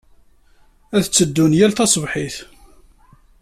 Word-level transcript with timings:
Ad 0.95 1.03
tteddun 1.05 1.51
yal 1.59 1.71
taṣebḥit. 1.73 2.35